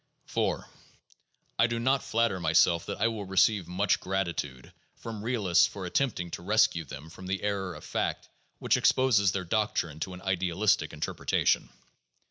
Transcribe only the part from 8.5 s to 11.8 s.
which exposes their doctrine to an idealistic interpretation.